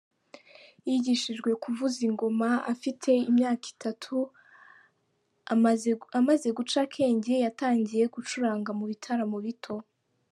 [0.87, 4.15] Yigishijwe kuvuza ingoma afite imyaka itatu,
[6.19, 9.75] amaze guca akenge yatangiye gucuranga mu bitaramo bito.